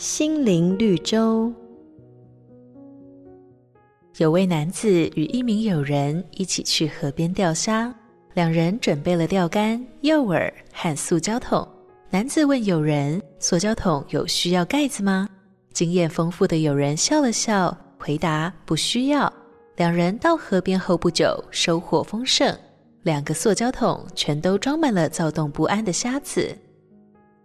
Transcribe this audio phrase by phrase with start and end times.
[0.00, 1.52] 心灵绿洲。
[4.16, 7.94] 有位男子与一名友人一起去河边钓虾，
[8.32, 11.68] 两人准备了钓竿、诱饵和塑胶桶。
[12.08, 15.28] 男子问友人：“塑胶桶有需要盖子吗？”
[15.74, 19.30] 经验丰富的友人笑了笑，回答：“不需要。”
[19.76, 22.56] 两人到河边后不久，收获丰盛，
[23.02, 26.56] 两个塑胶桶全都装满了躁动不安的虾子。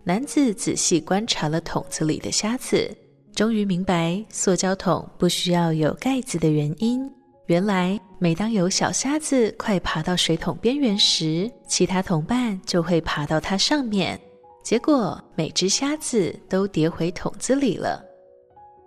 [0.08, 2.96] 男子仔细观察了桶子里的虾子，
[3.34, 7.12] 终于明白塑胶桶不需要有盖子的原因。
[7.48, 14.20] 原来，每当有小虾子快爬到水桶边缘时，其他同伴就会爬到它上面，
[14.64, 18.00] 结果每只虾子都跌回桶子里了。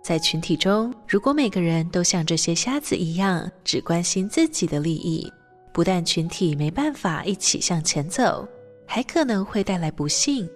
[0.01, 5.29] 在群体中，如果每个人都像这些虾子一样，只关心自己的利益，
[5.73, 8.47] 不但群体没办法一起向前走，
[8.85, 10.49] 还可能会带来不幸。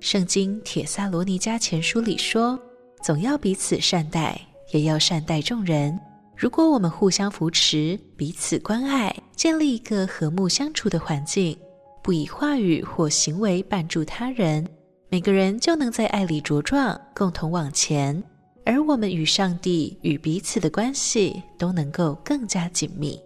[0.00, 2.58] 圣经《帖撒罗尼迦前书》里说
[3.04, 4.40] ：“总要彼此善待，
[4.72, 5.98] 也要善待众人。
[6.34, 11.54] 如果我们互相扶持，彼此关爱，建立一个和睦相处的环境，
[12.02, 14.66] 不以话语或行为绊住他人，
[15.10, 18.24] 每个人就能在爱里茁壮，共同往前。
[18.64, 23.20] 而我们与上帝与彼此的关系都能够更加紧密。”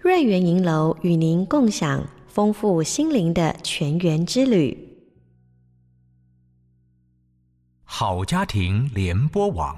[0.00, 2.04] 瑞园银楼与您共享。
[2.38, 4.96] 丰富心灵的全员之旅。
[7.82, 9.76] 好家庭联播网，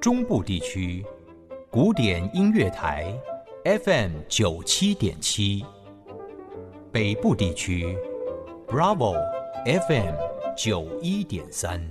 [0.00, 1.04] 中部地区
[1.68, 3.12] 古典音乐台
[3.64, 5.64] FM 九七点七，
[6.92, 7.98] 北部地区
[8.68, 9.16] Bravo
[9.64, 10.14] FM
[10.56, 11.84] 九一点三。